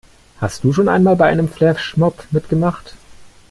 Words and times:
Hast 0.39 0.63
du 0.63 0.73
schon 0.73 0.89
einmal 0.89 1.15
bei 1.15 1.27
einem 1.27 1.47
Flashmob 1.47 2.25
mitgemacht? 2.31 2.95